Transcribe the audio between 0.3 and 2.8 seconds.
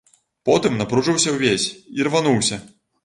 Потым напружыўся ўвесь, ірвануўся.